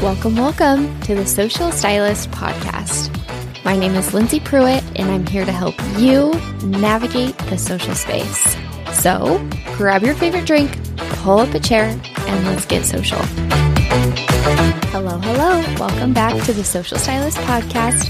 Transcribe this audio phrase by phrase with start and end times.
[0.00, 3.10] Welcome, welcome to the Social Stylist Podcast.
[3.62, 6.32] My name is Lindsay Pruitt, and I'm here to help you
[6.64, 8.56] navigate the social space.
[8.94, 9.46] So
[9.76, 13.20] grab your favorite drink, pull up a chair, and let's get social.
[14.88, 15.60] Hello, hello.
[15.78, 18.08] Welcome back to the Social Stylist Podcast.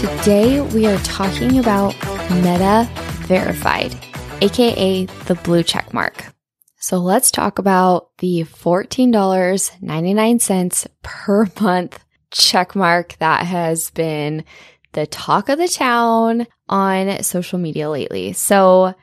[0.00, 1.94] Today we are talking about
[2.30, 2.88] Meta
[3.28, 3.94] Verified,
[4.40, 6.32] aka the blue check mark.
[6.78, 14.46] So let's talk about the $14.99 per month check mark that has been
[14.92, 18.32] the talk of the town on social media lately.
[18.32, 18.94] So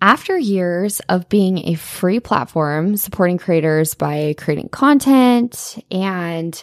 [0.00, 6.60] after years of being a free platform supporting creators by creating content and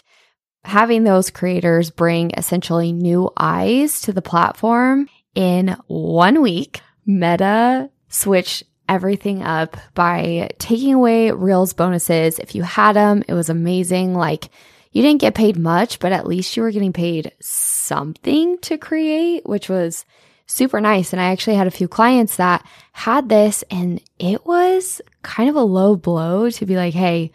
[0.64, 8.64] having those creators bring essentially new eyes to the platform in one week, Meta switched
[8.86, 12.38] everything up by taking away Reels bonuses.
[12.38, 14.14] If you had them, it was amazing.
[14.14, 14.50] Like
[14.92, 19.46] you didn't get paid much, but at least you were getting paid something to create,
[19.46, 20.04] which was
[20.46, 21.12] super nice.
[21.12, 25.56] And I actually had a few clients that had this and it was kind of
[25.56, 27.32] a low blow to be like, Hey,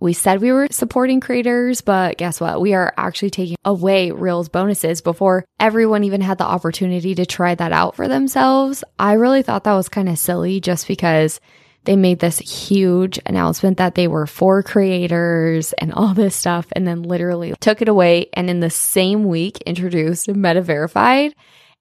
[0.00, 2.60] we said we were supporting creators, but guess what?
[2.60, 7.54] We are actually taking away Reels bonuses before everyone even had the opportunity to try
[7.54, 8.84] that out for themselves.
[8.98, 11.40] I really thought that was kind of silly just because
[11.84, 16.86] they made this huge announcement that they were for creators and all this stuff, and
[16.86, 18.28] then literally took it away.
[18.34, 21.34] And in the same week, introduced Meta Verified.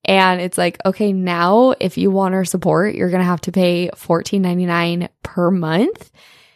[0.06, 3.52] And it's like, okay, now if you want our support, you're going to have to
[3.52, 6.10] pay $14.99 per month.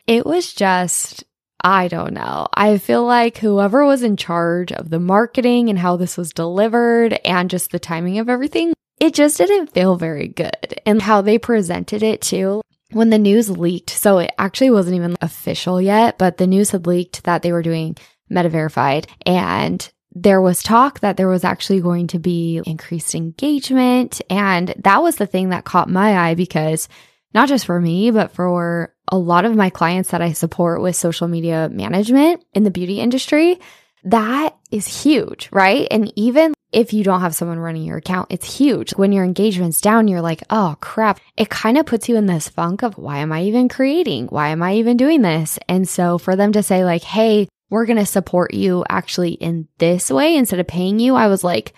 [0.08, 1.26] It was just
[1.64, 2.48] I don't know.
[2.54, 7.14] I feel like whoever was in charge of the marketing and how this was delivered
[7.26, 10.80] and just the timing of everything, it just didn't feel very good.
[10.86, 12.62] And how they presented it too.
[12.92, 16.88] When the news leaked, so it actually wasn't even official yet, but the news had
[16.88, 17.96] leaked that they were doing
[18.30, 24.22] meta verified and there was talk that there was actually going to be increased engagement.
[24.30, 26.90] And that was the thing that caught my eye because
[27.34, 30.96] not just for me, but for a lot of my clients that I support with
[30.96, 33.60] social media management in the beauty industry,
[34.06, 35.88] that is huge, right?
[35.92, 38.92] And even if you don't have someone running your account, it's huge.
[38.92, 41.20] When your engagement's down, you're like, oh crap.
[41.36, 44.28] It kind of puts you in this funk of why am I even creating?
[44.28, 45.60] Why am I even doing this?
[45.68, 49.68] And so for them to say like, hey, we're going to support you actually in
[49.78, 51.74] this way instead of paying you, I was like,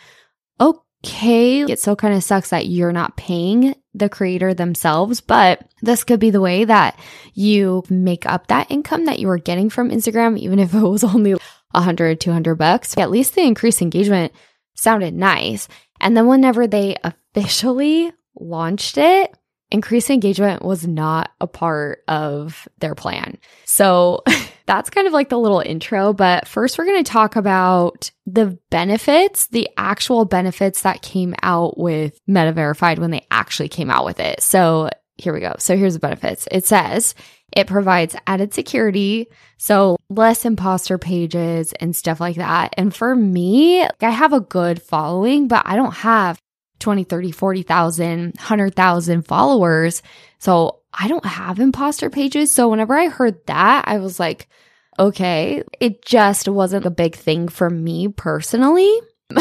[0.59, 6.03] okay, it still kind of sucks that you're not paying the creator themselves, but this
[6.03, 6.97] could be the way that
[7.33, 11.03] you make up that income that you were getting from Instagram, even if it was
[11.03, 11.33] only
[11.71, 12.97] 100, 200 bucks.
[12.97, 14.33] At least the increased engagement
[14.73, 15.67] sounded nice.
[15.99, 19.33] And then whenever they officially launched it,
[19.73, 23.39] increased engagement was not a part of their plan.
[23.65, 24.23] So
[24.67, 26.13] that's kind of like the little intro.
[26.13, 31.77] But first, we're going to talk about the benefits, the actual benefits that came out
[31.77, 34.41] with Meta Verified when they actually came out with it.
[34.41, 35.55] So here we go.
[35.57, 36.47] So here's the benefits.
[36.51, 37.15] It says
[37.51, 42.73] it provides added security, so less imposter pages and stuff like that.
[42.77, 46.39] And for me, I have a good following, but I don't have
[46.83, 50.03] 20, 30, 40,000, 100,000 followers.
[50.37, 52.51] So I don't have imposter pages.
[52.51, 54.47] So whenever I heard that, I was like,
[54.99, 58.99] okay, it just wasn't a big thing for me personally.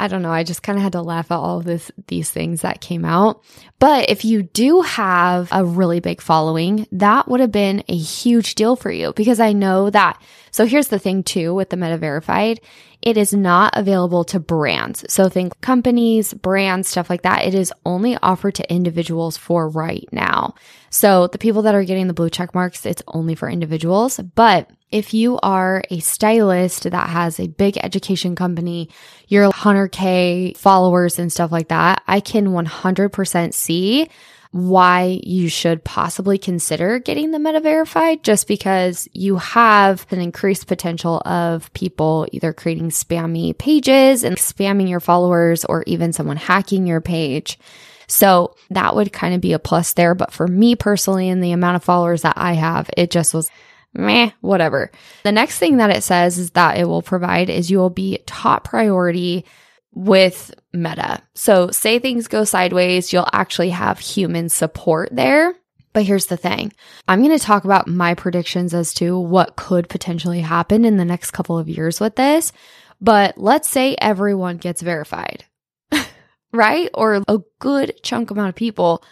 [0.00, 0.32] I don't know.
[0.32, 3.44] I just kind of had to laugh at all this, these things that came out.
[3.78, 8.54] But if you do have a really big following, that would have been a huge
[8.54, 10.20] deal for you because I know that.
[10.50, 12.60] So here's the thing too with the Meta Verified.
[13.02, 15.04] It is not available to brands.
[15.12, 17.44] So think companies, brands, stuff like that.
[17.44, 20.54] It is only offered to individuals for right now.
[20.90, 24.18] So the people that are getting the blue check marks, it's only for individuals.
[24.18, 28.88] But if you are a stylist that has a big education company,
[29.28, 34.08] your 100K followers and stuff like that, I can 100% see
[34.52, 40.66] why you should possibly consider getting the meta verified just because you have an increased
[40.66, 46.84] potential of people either creating spammy pages and spamming your followers or even someone hacking
[46.84, 47.60] your page.
[48.08, 50.16] So that would kind of be a plus there.
[50.16, 53.48] But for me personally, and the amount of followers that I have, it just was
[53.94, 54.90] meh, whatever.
[55.24, 58.22] The next thing that it says is that it will provide is you will be
[58.26, 59.44] top priority
[59.92, 61.20] with Meta.
[61.34, 65.54] So say things go sideways, you'll actually have human support there.
[65.92, 66.72] But here's the thing.
[67.08, 71.04] I'm going to talk about my predictions as to what could potentially happen in the
[71.04, 72.52] next couple of years with this.
[73.00, 75.44] But let's say everyone gets verified.
[76.52, 76.90] right?
[76.94, 79.02] Or a good chunk amount of people,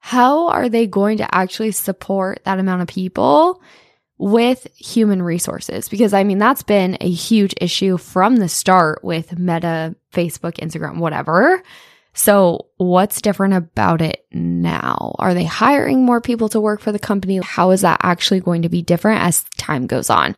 [0.00, 3.62] how are they going to actually support that amount of people
[4.18, 5.88] with human resources?
[5.88, 10.98] Because I mean, that's been a huge issue from the start with Meta, Facebook, Instagram,
[10.98, 11.62] whatever.
[12.16, 15.14] So, what's different about it now?
[15.18, 17.38] Are they hiring more people to work for the company?
[17.42, 20.34] How is that actually going to be different as time goes on?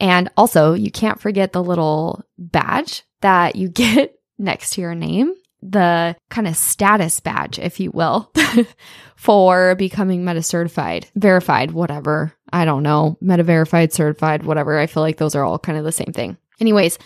[0.00, 5.32] And also, you can't forget the little badge that you get next to your name,
[5.62, 8.32] the kind of status badge, if you will,
[9.14, 12.32] for becoming meta certified, verified, whatever.
[12.52, 14.78] I don't know, meta verified, certified, whatever.
[14.78, 16.36] I feel like those are all kind of the same thing.
[16.60, 16.98] Anyways,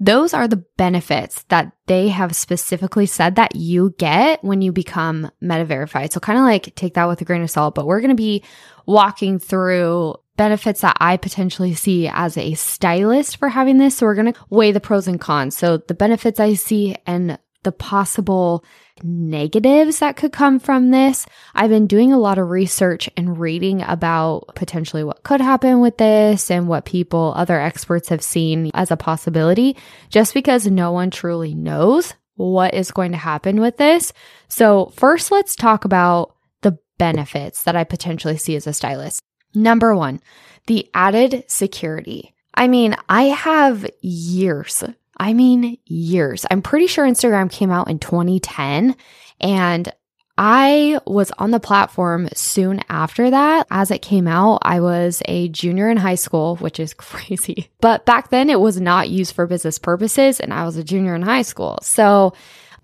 [0.00, 5.30] those are the benefits that they have specifically said that you get when you become
[5.40, 6.12] meta verified.
[6.12, 8.16] So kind of like take that with a grain of salt, but we're going to
[8.16, 8.42] be
[8.86, 13.96] walking through benefits that I potentially see as a stylist for having this.
[13.96, 15.56] So we're going to weigh the pros and cons.
[15.56, 18.64] So the benefits I see and the possible
[19.02, 21.26] negatives that could come from this.
[21.54, 25.98] I've been doing a lot of research and reading about potentially what could happen with
[25.98, 29.76] this and what people, other experts have seen as a possibility,
[30.08, 34.12] just because no one truly knows what is going to happen with this.
[34.48, 39.20] So, first, let's talk about the benefits that I potentially see as a stylist.
[39.54, 40.20] Number one,
[40.66, 42.34] the added security.
[42.54, 44.84] I mean, I have years
[45.16, 46.46] I mean, years.
[46.50, 48.96] I'm pretty sure Instagram came out in 2010
[49.40, 49.92] and
[50.38, 53.66] I was on the platform soon after that.
[53.70, 57.70] As it came out, I was a junior in high school, which is crazy.
[57.80, 61.14] But back then it was not used for business purposes and I was a junior
[61.14, 61.78] in high school.
[61.82, 62.32] So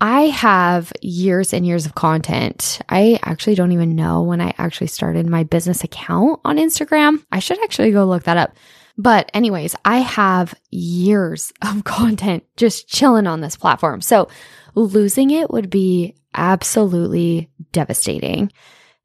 [0.01, 2.79] I have years and years of content.
[2.87, 7.25] I actually don't even know when I actually started my business account on Instagram.
[7.31, 8.55] I should actually go look that up.
[8.99, 14.01] But, anyways, I have years of content just chilling on this platform.
[14.01, 14.27] So,
[14.75, 18.51] losing it would be absolutely devastating.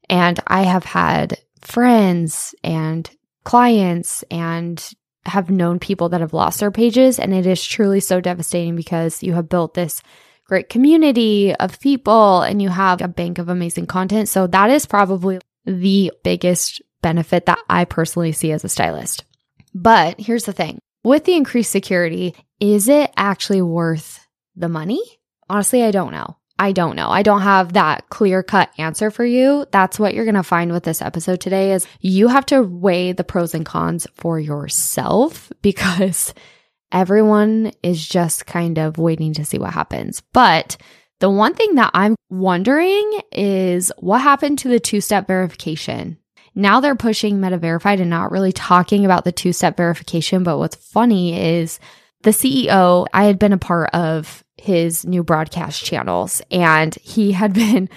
[0.09, 3.09] And I have had friends and
[3.45, 4.83] clients and
[5.25, 7.17] have known people that have lost their pages.
[7.17, 10.03] And it is truly so devastating because you have built this
[10.45, 14.29] great community of people and you have a bank of amazing content.
[14.29, 19.23] So that is probably the biggest benefit that I personally see as a stylist.
[19.75, 24.25] But here's the thing with the increased security, is it actually worth
[24.55, 25.01] the money?
[25.49, 26.37] Honestly, I don't know.
[26.57, 27.09] I don't know.
[27.09, 29.65] I don't have that clear cut answer for you.
[29.71, 33.11] That's what you're going to find with this episode today is you have to weigh
[33.11, 36.33] the pros and cons for yourself because
[36.93, 40.23] everyone is just kind of waiting to see what happens.
[40.31, 40.77] But
[41.19, 46.17] the one thing that I'm wondering is what happened to the two step verification?
[46.55, 50.43] Now they're pushing Meta Verified and not really talking about the two step verification.
[50.43, 51.79] But what's funny is
[52.23, 57.53] the CEO, I had been a part of his new broadcast channels and he had
[57.53, 57.89] been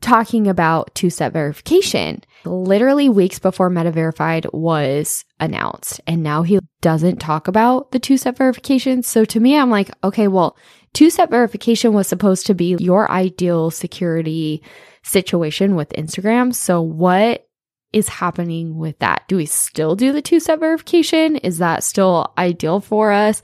[0.00, 6.00] talking about two step verification literally weeks before Meta Verified was announced.
[6.06, 9.02] And now he doesn't talk about the two step verification.
[9.02, 10.56] So to me, I'm like, okay, well,
[10.92, 14.62] two step verification was supposed to be your ideal security
[15.02, 16.54] situation with Instagram.
[16.54, 17.45] So what
[17.96, 19.22] is happening with that?
[19.26, 21.36] Do we still do the two step verification?
[21.36, 23.40] Is that still ideal for us?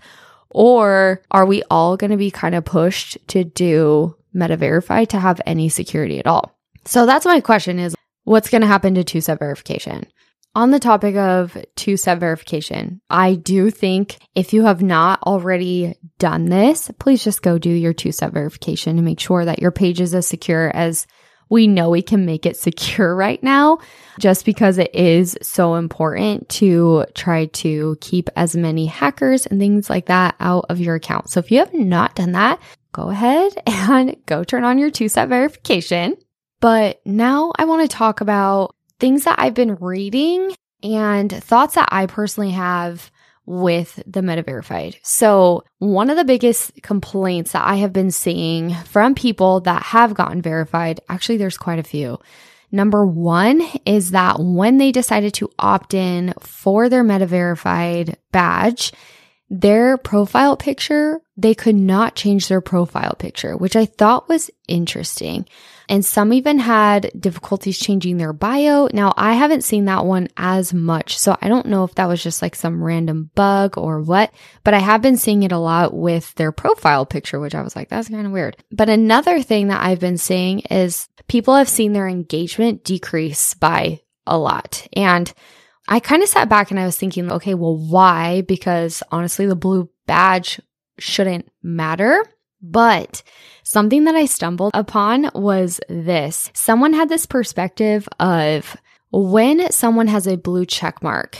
[0.50, 5.18] Or are we all going to be kind of pushed to do Meta Verify to
[5.18, 6.54] have any security at all?
[6.84, 7.94] So that's my question is
[8.24, 10.06] what's going to happen to two step verification?
[10.54, 15.94] On the topic of two step verification, I do think if you have not already
[16.18, 19.70] done this, please just go do your two step verification to make sure that your
[19.70, 21.06] page is as secure as
[21.52, 23.78] we know we can make it secure right now
[24.18, 29.90] just because it is so important to try to keep as many hackers and things
[29.90, 31.28] like that out of your account.
[31.28, 32.58] So if you have not done that,
[32.92, 36.16] go ahead and go turn on your two step verification.
[36.60, 41.90] But now I want to talk about things that I've been reading and thoughts that
[41.92, 43.10] I personally have
[43.52, 44.96] with the Meta Verified.
[45.02, 50.14] So, one of the biggest complaints that I have been seeing from people that have
[50.14, 52.18] gotten verified, actually, there's quite a few.
[52.70, 58.92] Number one is that when they decided to opt in for their Meta Verified badge,
[59.52, 65.46] their profile picture, they could not change their profile picture, which I thought was interesting.
[65.90, 68.88] And some even had difficulties changing their bio.
[68.94, 72.22] Now, I haven't seen that one as much, so I don't know if that was
[72.22, 74.32] just like some random bug or what,
[74.64, 77.76] but I have been seeing it a lot with their profile picture, which I was
[77.76, 78.56] like, that's kind of weird.
[78.70, 84.00] But another thing that I've been seeing is people have seen their engagement decrease by
[84.26, 84.86] a lot.
[84.94, 85.30] And
[85.88, 88.42] I kind of sat back and I was thinking, okay, well, why?
[88.42, 90.60] Because honestly, the blue badge
[90.98, 92.24] shouldn't matter.
[92.60, 93.22] But
[93.64, 96.50] something that I stumbled upon was this.
[96.54, 98.76] Someone had this perspective of
[99.10, 101.36] when someone has a blue check mark,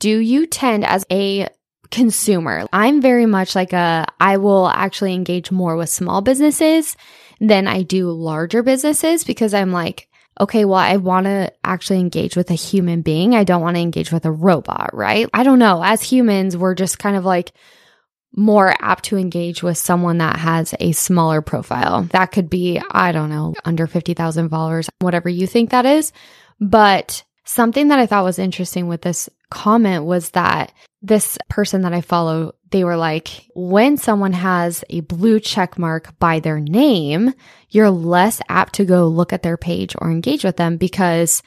[0.00, 1.48] do you tend as a
[1.90, 2.66] consumer?
[2.72, 6.96] I'm very much like a, I will actually engage more with small businesses
[7.40, 10.07] than I do larger businesses because I'm like,
[10.40, 13.34] okay, well, I want to actually engage with a human being.
[13.34, 15.28] I don't want to engage with a robot, right?
[15.32, 15.82] I don't know.
[15.82, 17.52] As humans, we're just kind of like,
[18.36, 22.02] more apt to engage with someone that has a smaller profile.
[22.12, 26.12] That could be, I don't know, under 50,000 followers, whatever you think that is.
[26.60, 31.94] But something that I thought was interesting with this comment was that this person that
[31.94, 37.32] I follow, they were like, when someone has a blue check mark by their name,
[37.70, 41.42] you're less apt to go look at their page or engage with them because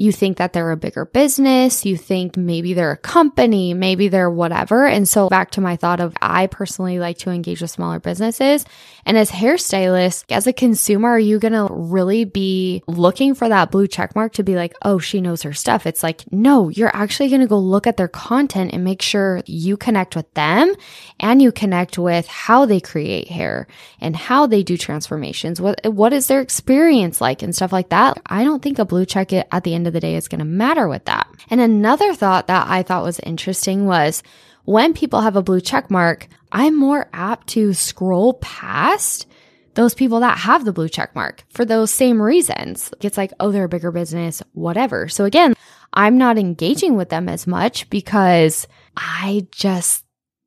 [0.00, 1.84] you think that they're a bigger business.
[1.84, 4.86] You think maybe they're a company, maybe they're whatever.
[4.86, 8.64] And so back to my thought of I personally like to engage with smaller businesses.
[9.04, 13.70] And as hairstylist, as a consumer, are you going to really be looking for that
[13.70, 15.84] blue check mark to be like, oh, she knows her stuff?
[15.84, 19.42] It's like, no, you're actually going to go look at their content and make sure
[19.44, 20.74] you connect with them
[21.18, 23.66] and you connect with how they create hair
[24.00, 25.60] and how they do transformations.
[25.60, 28.18] What, what is their experience like and stuff like that?
[28.24, 30.38] I don't think a blue check at the end of of the day is going
[30.38, 31.28] to matter with that.
[31.50, 34.22] And another thought that I thought was interesting was
[34.64, 39.26] when people have a blue check mark, I'm more apt to scroll past
[39.74, 42.92] those people that have the blue check mark for those same reasons.
[43.00, 45.08] It's like, oh, they're a bigger business, whatever.
[45.08, 45.54] So again,
[45.92, 48.66] I'm not engaging with them as much because
[48.96, 50.04] I just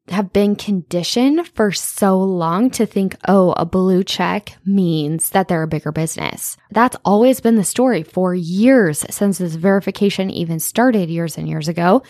[0.09, 5.63] have been conditioned for so long to think, oh, a blue check means that they're
[5.63, 6.57] a bigger business.
[6.71, 11.67] That's always been the story for years since this verification even started years and years
[11.67, 12.03] ago.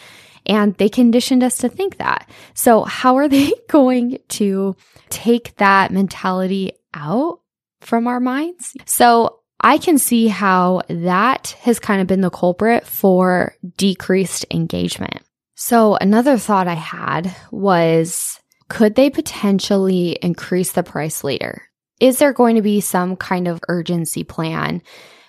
[0.45, 2.29] And they conditioned us to think that.
[2.53, 4.75] So how are they going to
[5.09, 7.41] take that mentality out
[7.81, 8.75] from our minds?
[8.85, 15.21] So I can see how that has kind of been the culprit for decreased engagement.
[15.55, 21.69] So, another thought I had was could they potentially increase the price later?
[21.99, 24.81] Is there going to be some kind of urgency plan?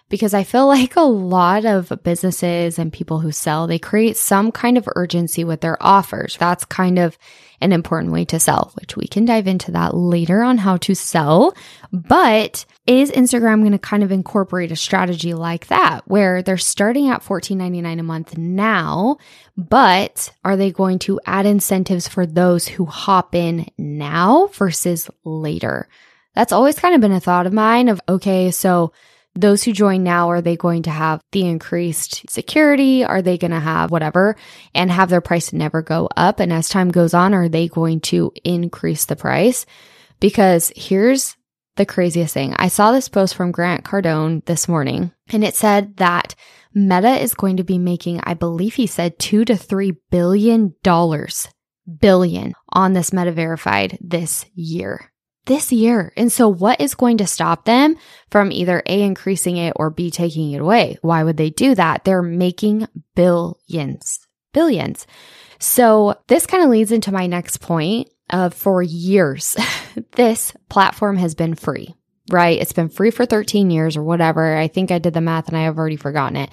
[0.08, 4.50] Because I feel like a lot of businesses and people who sell, they create some
[4.50, 6.36] kind of urgency with their offers.
[6.38, 7.18] That's kind of
[7.64, 10.94] an important way to sell, which we can dive into that later on how to
[10.94, 11.54] sell.
[11.92, 17.08] But is Instagram going to kind of incorporate a strategy like that where they're starting
[17.08, 19.16] at $14.99 a month now,
[19.56, 25.88] but are they going to add incentives for those who hop in now versus later?
[26.34, 28.92] That's always kind of been a thought of mine of, okay, so
[29.34, 33.04] those who join now, are they going to have the increased security?
[33.04, 34.36] Are they going to have whatever
[34.74, 36.40] and have their price never go up?
[36.40, 39.66] And as time goes on, are they going to increase the price?
[40.20, 41.36] Because here's
[41.76, 42.54] the craziest thing.
[42.56, 46.36] I saw this post from Grant Cardone this morning and it said that
[46.72, 51.48] Meta is going to be making, I believe he said two to three billion dollars
[52.00, 55.10] billion on this Meta verified this year
[55.46, 56.12] this year.
[56.16, 57.96] And so what is going to stop them
[58.30, 60.98] from either A, increasing it or B, taking it away?
[61.02, 62.04] Why would they do that?
[62.04, 64.20] They're making billions,
[64.52, 65.06] billions.
[65.58, 69.56] So this kind of leads into my next point of for years,
[70.12, 71.94] this platform has been free,
[72.30, 72.60] right?
[72.60, 74.56] It's been free for 13 years or whatever.
[74.56, 76.50] I think I did the math and I have already forgotten it.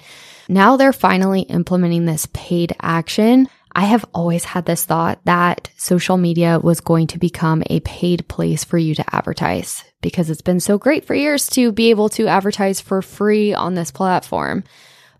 [0.48, 6.16] Now they're finally implementing this paid action I have always had this thought that social
[6.16, 10.60] media was going to become a paid place for you to advertise because it's been
[10.60, 14.64] so great for years to be able to advertise for free on this platform.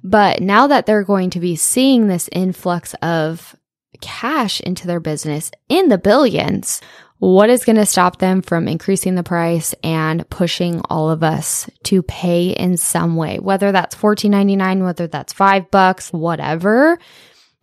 [0.04, 3.56] But now that they're going to be seeing this influx of
[4.00, 6.80] cash into their business in the billions,
[7.18, 11.70] what is going to stop them from increasing the price and pushing all of us
[11.84, 16.98] to pay in some way, whether that's $14.99, whether that's five bucks, whatever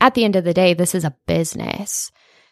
[0.01, 2.11] at the end of the day, this is a business.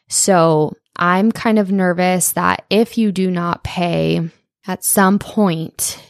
[0.09, 4.29] So I'm kind of nervous that if you do not pay
[4.65, 6.01] at some point,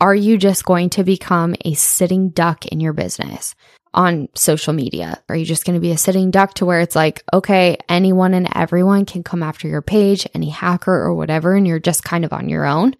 [0.00, 3.54] are you just going to become a sitting duck in your business
[3.94, 5.22] on social media?
[5.28, 8.34] Are you just going to be a sitting duck to where it's like, okay, anyone
[8.34, 12.24] and everyone can come after your page, any hacker or whatever, and you're just kind
[12.24, 12.94] of on your own?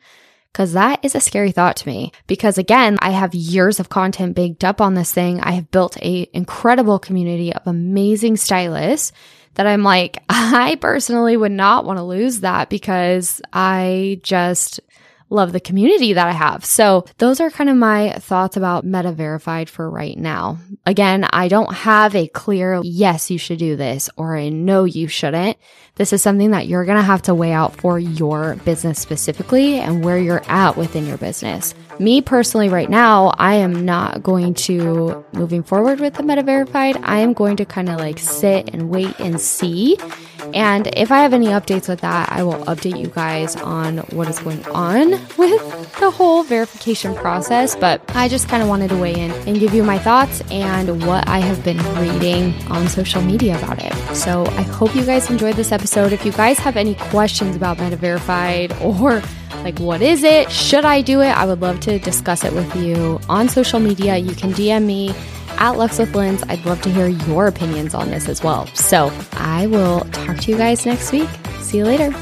[0.55, 2.13] Cause that is a scary thought to me.
[2.27, 5.41] Because again, I have years of content baked up on this thing.
[5.41, 9.13] I have built a incredible community of amazing stylists
[9.55, 14.81] that I'm like, I personally would not want to lose that because I just
[15.33, 16.65] love the community that I have.
[16.65, 20.59] So those are kind of my thoughts about Meta Verified for right now.
[20.87, 25.09] Again, I don't have a clear yes, you should do this or a no, you
[25.09, 25.57] shouldn't.
[25.97, 29.79] This is something that you're going to have to weigh out for your business specifically
[29.79, 31.75] and where you're at within your business.
[32.03, 36.97] Me personally, right now, I am not going to moving forward with the Meta Verified.
[37.05, 39.97] I am going to kind of like sit and wait and see.
[40.53, 44.29] And if I have any updates with that, I will update you guys on what
[44.29, 47.77] is going on with the whole verification process.
[47.77, 51.07] But I just kind of wanted to weigh in and give you my thoughts and
[51.07, 53.95] what I have been reading on social media about it.
[54.17, 56.13] So I hope you guys enjoyed this episode.
[56.13, 59.23] If you guys have any questions about Meta Verified or
[59.65, 60.51] like, what is it?
[60.51, 61.29] Should I do it?
[61.29, 64.17] I would love to discuss it with you on social media.
[64.17, 65.15] You can DM me
[65.59, 66.43] at Lux with Linz.
[66.49, 68.67] I'd love to hear your opinions on this as well.
[68.69, 71.29] So I will talk to you guys next week.
[71.61, 72.13] See you later.